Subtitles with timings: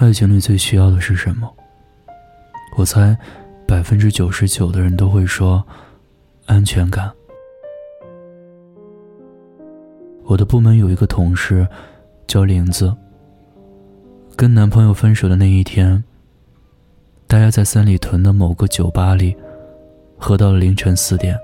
[0.00, 1.54] 爱情里最需要的是什么？
[2.74, 3.14] 我猜，
[3.68, 5.62] 百分之九十九的人都会说，
[6.46, 7.12] 安全感。
[10.24, 11.68] 我的部门有一个同事，
[12.26, 12.96] 叫林子。
[14.34, 16.02] 跟男朋友分手的那一天，
[17.26, 19.36] 大家在三里屯的某个酒吧里，
[20.16, 21.38] 喝到了凌晨四点。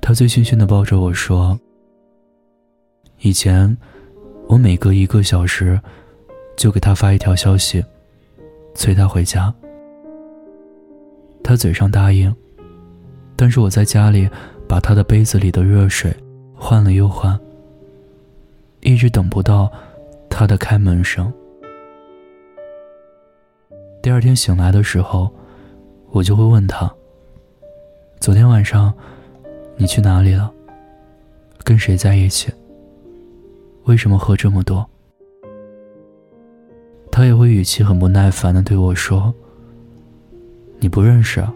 [0.00, 1.60] 他醉醺醺的抱着我说
[3.20, 3.76] ：“以前，
[4.48, 5.78] 我每隔一个小时，
[6.60, 7.82] 就给他发一条消息，
[8.74, 9.50] 催他回家。
[11.42, 12.30] 他嘴上答应，
[13.34, 14.28] 但是我在家里
[14.68, 16.14] 把他的杯子里的热水
[16.54, 17.40] 换了又换，
[18.80, 19.72] 一直等不到
[20.28, 21.32] 他的开门声。
[24.02, 25.30] 第二天醒来的时候，
[26.10, 26.94] 我就会问他：
[28.20, 28.92] 昨天晚上。”
[29.78, 30.52] 你去哪里了？
[31.64, 32.52] 跟谁在一起？
[33.84, 34.86] 为什么喝这么多？
[37.20, 39.34] 他也会语气很不耐烦的对我说
[40.80, 41.46] ：“你不认识，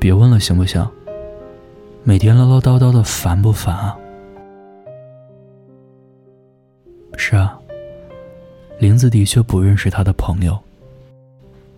[0.00, 0.84] 别问了，行不行？
[2.02, 3.96] 每天唠唠叨叨的，烦不烦啊？”
[7.16, 7.56] 是啊，
[8.80, 10.58] 林子的确不认识他的朋友。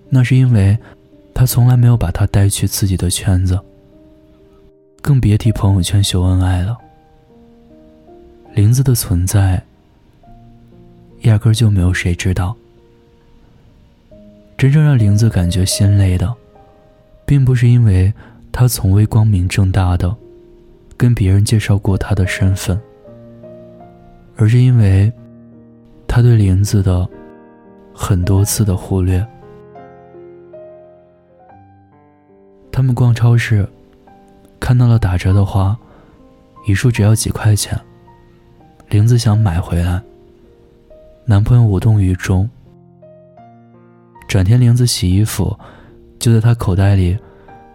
[0.09, 0.79] 那是因为，
[1.35, 3.61] 他从来没有把他带去自己的圈子。
[5.03, 6.75] 更别提朋友圈秀恩爱了。
[8.55, 9.63] 林子的存在，
[11.25, 12.57] 压根就没有谁知道。
[14.59, 16.35] 真正让林子感觉心累的，
[17.25, 18.13] 并不是因为
[18.51, 20.13] 他从未光明正大的
[20.97, 22.77] 跟别人介绍过他的身份，
[24.37, 25.13] 而是因为
[26.09, 27.09] 他对林子的
[27.95, 29.25] 很多次的忽略。
[32.73, 33.67] 他们逛超市。
[34.61, 35.75] 看到了打折的花，
[36.67, 37.79] 一束只要几块钱。
[38.91, 40.03] 玲子想买回来，
[41.25, 42.51] 男朋友无动于衷。
[44.29, 45.59] 转天，玲子洗衣服，
[46.21, 47.19] 就在她口袋里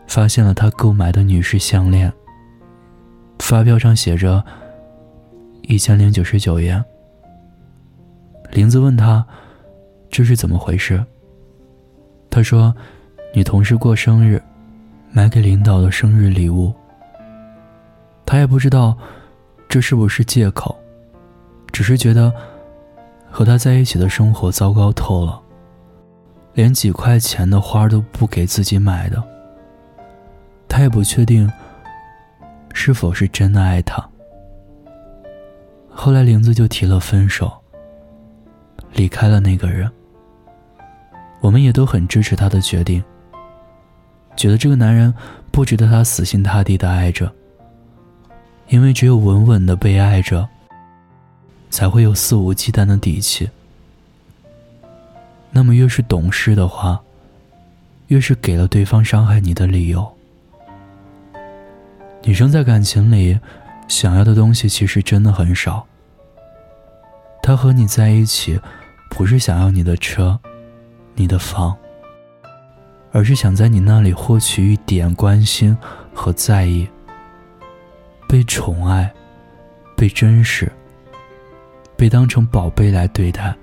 [0.08, 2.14] 发现了她购买的女士项链。
[3.40, 4.42] 发票上写着
[5.64, 6.82] 一千零九十九元。
[8.52, 9.26] 玲子问他
[10.10, 11.04] 这是怎么回事，
[12.30, 12.74] 他说
[13.34, 14.42] 女同事过生日。
[15.16, 16.74] 买给领导的生日礼物。
[18.26, 18.98] 他也不知道
[19.70, 20.76] 这是不是借口，
[21.72, 22.34] 只是觉得
[23.30, 25.40] 和他在一起的生活糟糕透了，
[26.54, 29.22] 连几块钱的花都不给自己买的。
[30.68, 31.52] 他也不确定
[32.74, 34.04] 是否是真的爱他。
[35.90, 37.52] 后来玲子就提了分手，
[38.94, 39.90] 离开了那个人。
[41.40, 43.04] 我们也都很支持他的决定。
[44.36, 45.14] 觉得这个男人
[45.52, 47.32] 不值得她死心塌地的爱着，
[48.70, 50.48] 因为只有稳稳的被爱着，
[51.70, 53.48] 才会有肆无忌惮的底气。
[55.54, 57.00] 那么越是懂事的话，
[58.08, 60.12] 越是给了对方伤害你的理由。
[62.24, 63.40] 女生在感情里
[63.88, 65.86] 想要的东西其实真的很少。
[67.42, 68.60] 她和你在一起，
[69.10, 70.40] 不是想要你的车，
[71.16, 71.78] 你的房。
[73.16, 75.78] 而是想在你那里获取一点关心
[76.16, 76.90] 和在意，
[78.28, 79.14] 被宠爱，
[79.96, 80.72] 被珍视，
[81.96, 83.54] 被当成宝贝来对待。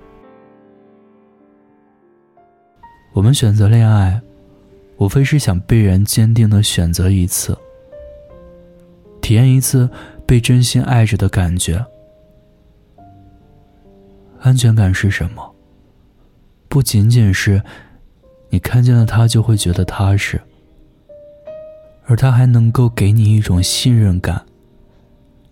[3.12, 4.20] 我们选择恋爱，
[4.96, 7.56] 无非是想被人坚定的选择一次，
[9.20, 9.88] 体验一次
[10.26, 11.84] 被真心爱着的感觉。
[14.40, 15.54] 安全感是什么？
[16.68, 17.62] 不仅仅是。
[18.52, 20.40] 你看见了他，就会觉得踏实，
[22.06, 24.44] 而他还能够给你一种信任感。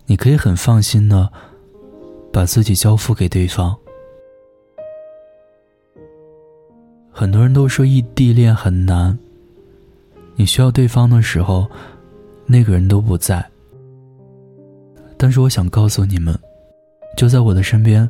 [0.05, 1.31] 你可以很放心的
[2.33, 3.77] 把自己交付给对方。
[7.19, 9.19] 很多人都说异地恋很难，
[10.37, 11.69] 你需要对方的时候，
[12.45, 13.45] 那个人都不在。
[15.17, 16.33] 但是我想告诉你们，
[17.17, 18.09] 就在我的身边，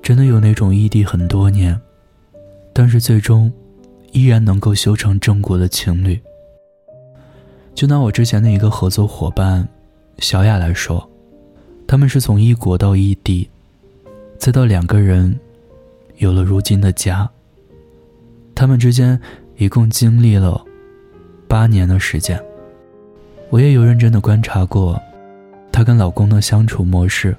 [0.00, 1.78] 真的有那种异地很多年，
[2.72, 3.52] 但是最终。
[4.12, 6.18] 依然能够修成正果的情侣。
[7.74, 9.68] 就拿我之前的一个合作伙伴
[10.20, 11.06] 小雅来说，
[11.86, 13.50] 他们是从异国到异地，
[14.38, 15.38] 再到两个人
[16.18, 17.28] 有了如今的家。
[18.54, 19.20] 他们之间
[19.56, 20.64] 一共经历了
[21.48, 22.40] 八年的时间。
[23.50, 25.00] 我也有认真的观察过
[25.72, 27.36] 她跟老公的相处模式，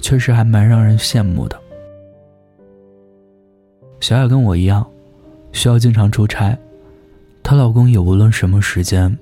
[0.00, 1.60] 确实还蛮让人羡慕的。
[4.00, 4.86] 小雅跟我一样。
[5.50, 6.56] 需要经常出差，
[7.42, 9.18] 她老公也无论什么时间，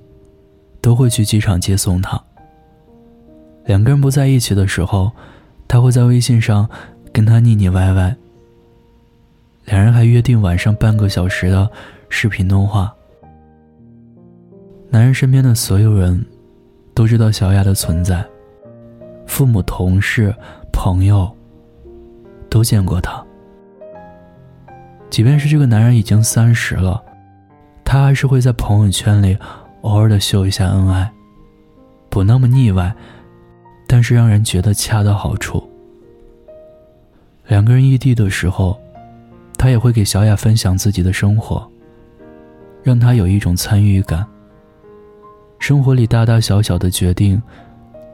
[0.81, 2.21] 都会去机场接送她。
[3.65, 5.09] 两个人不在一起的时候，
[5.69, 6.69] 他会在微信上
[7.13, 8.15] 跟她腻腻歪歪。
[9.67, 11.69] 两人还约定晚上半个小时的
[12.07, 12.93] 视频通话。
[14.89, 16.25] 男人身边的所有人
[16.93, 18.25] 都知道小雅的存在，
[19.25, 20.33] 父母、同事、
[20.71, 21.29] 朋友
[22.49, 23.21] 都见过她。
[25.09, 27.03] 即便是这个男人已经三十了，
[27.83, 29.37] 他还是会在朋友圈里
[29.81, 31.11] 偶尔的秀一下恩爱，
[32.09, 32.95] 不那么腻歪，
[33.85, 35.69] 但是让人觉得恰到好处。
[37.47, 38.79] 两个人异地的时候，
[39.57, 41.69] 他也会给小雅分享自己的生活，
[42.83, 44.25] 让她有一种参与感。
[45.59, 47.41] 生活里大大小小的决定，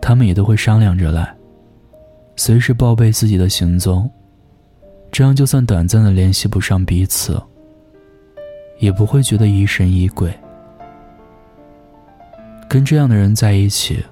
[0.01, 1.36] 他们也都会商量着来，
[2.38, 4.10] 随时报备自己的行踪。
[5.12, 7.40] 这样，就算短暂的联系不上彼此，
[8.80, 10.34] 也不会觉得疑神疑鬼。
[12.68, 14.04] 跟这样的人在一起，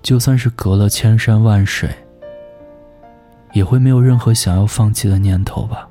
[0.00, 1.90] 就算是隔了千山万水，
[3.52, 5.89] 也会没有任何想要放弃的念头吧？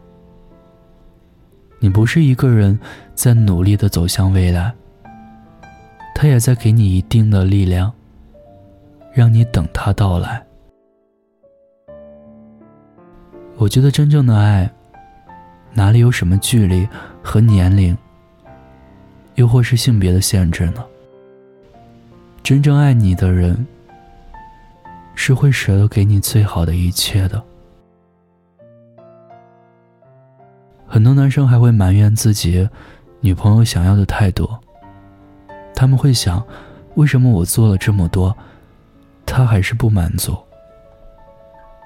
[1.79, 2.77] 你不是一个人
[3.15, 4.73] 在努力的走向未来。
[6.13, 7.91] 他也在给你一定的力量，
[9.13, 10.43] 让你等他到来。
[13.55, 14.69] 我觉得真正的爱，
[15.73, 16.87] 哪里有什么距离
[17.23, 17.97] 和年龄，
[19.35, 20.83] 又或是性别的限制呢？
[22.43, 23.65] 真正爱你的人，
[25.15, 27.41] 是会舍得给你最好的一切的。
[30.89, 32.67] 很多男生还会埋怨自己
[33.21, 34.59] 女朋友想要的太多。
[35.75, 36.43] 他们会想，
[36.95, 38.35] 为什么我做了这么多，
[39.23, 40.35] 他还是不满足？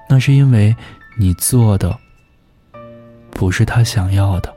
[0.08, 0.74] 那是因为
[1.18, 1.94] 你做的
[3.30, 4.52] 不是他想要的。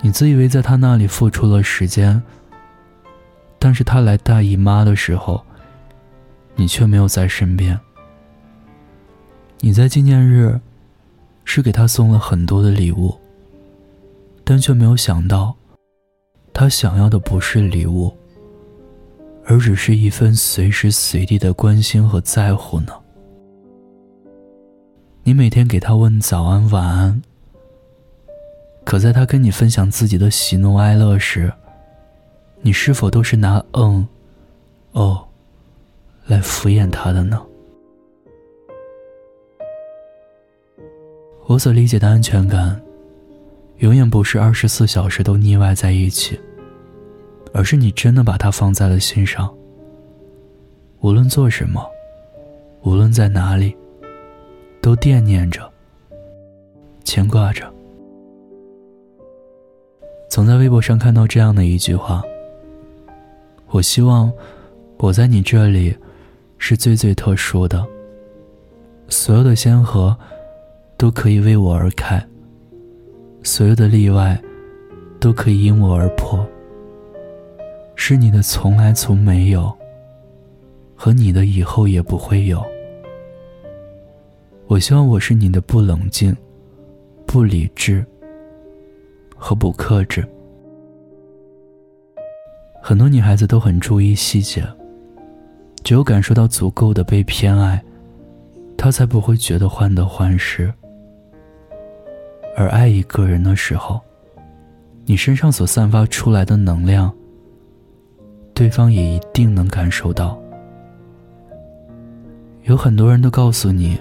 [0.00, 2.20] 你自以为在他那里付出了时间，
[3.60, 5.44] 但是他来大姨妈的时候，
[6.56, 7.78] 你却没有在身边。
[9.60, 10.60] 你在纪念日
[11.50, 13.16] 是给他送了很多的礼物，
[14.44, 15.56] 但却没有想到。
[16.52, 18.14] 他想要的不是礼物，
[19.46, 22.92] 而只是一份随时随地的关心和在乎呢。
[25.22, 27.22] 你每天给他问早安晚安，
[28.84, 31.50] 可在他跟你分享自己的喜怒哀乐时，
[32.60, 34.06] 你是否都是拿嗯、
[34.92, 35.26] 哦
[36.26, 37.40] 来敷衍他的呢？
[41.48, 42.78] 我所理解的安全感，
[43.78, 46.38] 永远不是二十四小时都腻歪在一起。
[47.54, 49.52] 而是你真的把他放在了心上。
[51.00, 51.82] 无论做什么，
[52.82, 53.74] 无论在哪里，
[54.82, 55.66] 都惦念着，
[57.02, 57.66] 牵挂着。
[60.28, 62.22] 总在微博上看到这样的一句话
[63.72, 64.30] ：“我希望
[64.98, 65.96] 我在你这里
[66.58, 67.82] 是最最特殊的，
[69.08, 70.14] 所有的先河
[70.98, 72.22] 都可以为我而开，
[73.42, 74.38] 所有的例外
[75.18, 76.46] 都可以因我而破。”
[78.00, 79.76] 是你的从来从没有，
[80.94, 82.64] 和你的以后也不会有。
[84.66, 86.34] 我希望我是你的不冷静、
[87.26, 88.04] 不理智
[89.36, 90.26] 和不克制。
[92.82, 94.64] 很多女孩子都很注意细节，
[95.82, 97.82] 只有感受到足够的被偏爱，
[98.76, 100.72] 她才不会觉得患得患失。
[102.58, 104.00] 而爱一个人的时候，
[105.06, 107.14] 你身上所散发出来的能量。
[108.52, 110.36] 对方也一定能感受到。
[112.64, 113.96] 有很多人都告诉你，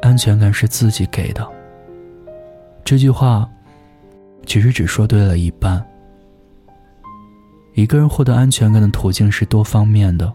[0.00, 1.46] 安全感是自己给的。
[2.82, 3.46] 这句话，
[4.46, 5.84] 其实只说对了一半。
[7.74, 10.32] 一个人获得安全感的途径是多方面的，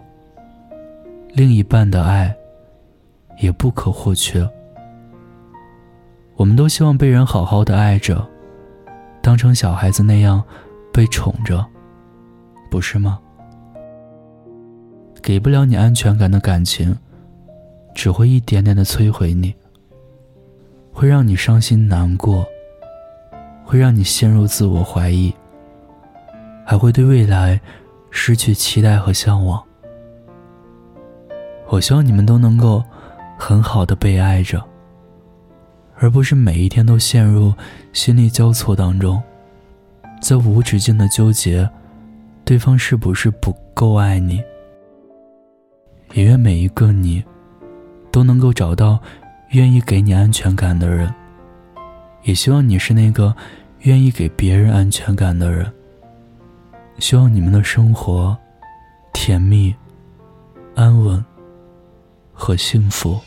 [1.33, 2.31] 另一半的爱，
[3.41, 4.47] 也不可或缺。
[6.35, 8.25] 我们都希望被人好好的爱着，
[9.21, 10.43] 当成小孩子那样
[10.91, 11.65] 被宠着。
[12.69, 13.19] 不是吗？
[15.21, 16.95] 给不了你安全感的感情，
[17.93, 19.55] 只会一点点的摧毁你，
[20.91, 22.45] 会让你伤心难过，
[23.63, 25.33] 会让你陷入自我怀疑，
[26.65, 27.59] 还会对未来
[28.11, 29.63] 失去期待和向往。
[31.69, 32.83] 我希望你们都能够
[33.37, 34.61] 很好的被爱着，
[35.97, 37.53] 而不是每一天都陷入
[37.93, 39.21] 心力交错当中，
[40.21, 41.69] 在无止境的纠结。
[42.43, 44.43] 对方是不是不够爱你？
[46.13, 47.23] 也愿每一个你，
[48.11, 48.99] 都能够找到
[49.49, 51.11] 愿意给你安全感的人。
[52.23, 53.35] 也希望你是那个
[53.79, 55.71] 愿意给别人安全感的人。
[56.99, 58.37] 希望你们的生活
[59.11, 59.75] 甜蜜、
[60.75, 61.23] 安稳
[62.31, 63.19] 和幸福。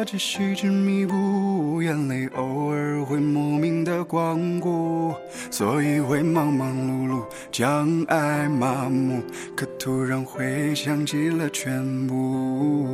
[0.00, 5.14] 我对你有何何止细致弥补，眼泪偶尔会莫名的光顾，
[5.50, 9.22] 所以会忙忙碌碌，将爱麻木，
[9.54, 12.88] 可突然会想起了全部。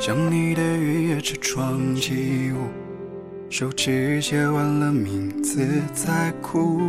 [0.00, 6.80] 想你的雨夜车窗起雾，手指写完了名字在哭。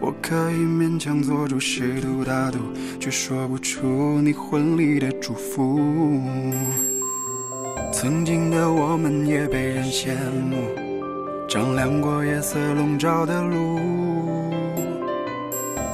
[0.00, 2.58] 我可以勉强做主试图大度，
[3.00, 5.80] 却说不出你婚礼的祝福。
[7.92, 10.14] 曾经的我们也被人羡
[10.50, 10.56] 慕，
[11.46, 13.78] 丈量过夜色笼罩的路。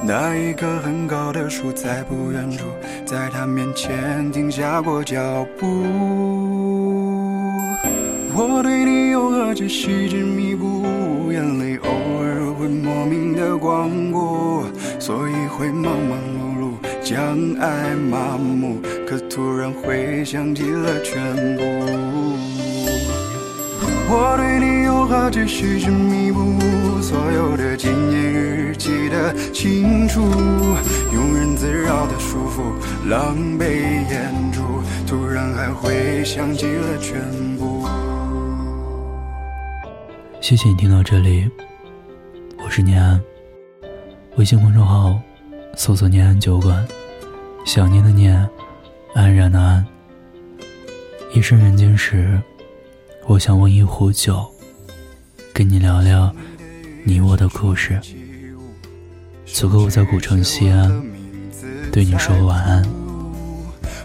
[0.01, 2.65] 那一棵很高的树在不远处，
[3.05, 5.67] 在他面前停下过脚步。
[8.33, 10.85] 我对你又何止细致弥补，
[11.31, 11.89] 眼泪偶
[12.23, 14.63] 尔会莫名的光顾，
[14.99, 16.17] 所以会忙忙
[16.57, 16.71] 碌碌，
[17.03, 21.63] 将爱麻木，可突然会想起了全部。
[24.07, 30.21] 我对你有何止细致弥补，所有的纪念日记得清楚，
[31.11, 33.63] 庸人自扰的束缚，狼狈
[34.11, 34.61] 掩住，
[35.07, 37.19] 突然还会想起了全
[37.57, 37.87] 部。
[40.39, 41.49] 谢谢你听到这里，
[42.63, 43.19] 我是念安。
[44.35, 45.19] 微信公众号
[45.75, 46.87] 搜索“念安酒馆”，
[47.65, 48.47] 想念的念，
[49.15, 49.85] 安然的安。
[51.33, 52.39] 夜深人静时。
[53.25, 54.43] 我想温一壶酒，
[55.53, 56.33] 跟你聊聊
[57.03, 57.99] 你我的故事。
[59.45, 61.03] 此刻我在古城西安，
[61.91, 62.83] 对你说晚安。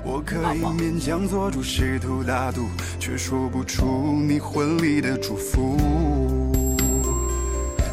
[0.04, 2.66] 我可以勉强做出试图大度，
[2.98, 5.78] 却说不出你婚礼的祝福。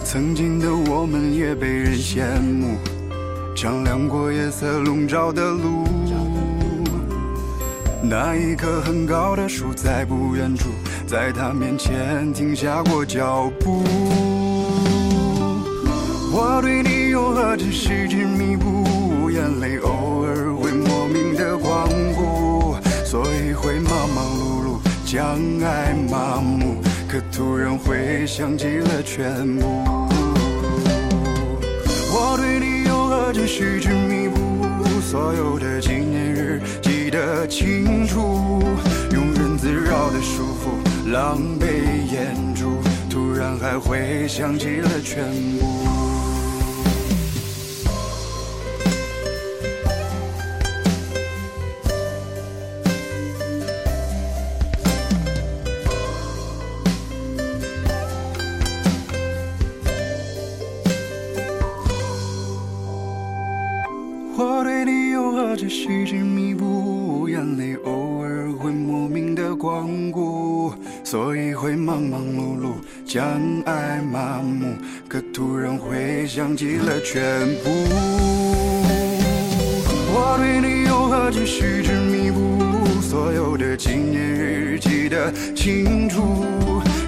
[0.03, 2.75] 曾经的我们也被人羡慕，
[3.56, 5.86] 丈量过夜色笼罩的路。
[8.03, 10.70] 那一棵很高的树在不远处。
[11.08, 13.84] 在他面前停下过脚步，
[16.31, 29.67] 我对你有何止是执迷不悟，眼泪偶尔会莫名的光顾，所以会忙忙碌碌，将爱麻木，可突然会想起了全部。
[32.13, 36.62] 我对你有何止是执迷不悟，所有的纪念日
[37.12, 38.63] 的清楚，
[39.12, 41.12] 庸人自扰的束缚。
[41.12, 41.65] 狼狈
[42.10, 45.25] 掩住，突然还会想起了全
[45.60, 46.11] 部。
[69.36, 70.74] 的光顾。
[71.04, 72.74] 所以会忙忙碌碌，
[73.06, 73.24] 将
[73.66, 74.76] 爱麻木，
[75.10, 77.70] 可突然会想起了全部。
[80.14, 86.22] 我对你有何止细致弥补，所有的纪念日记得清楚，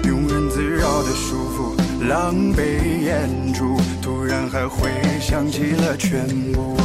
[0.02, 4.90] 庸人自扰的束缚，狼狈掩住，突然还会
[5.20, 6.76] 想起了全部。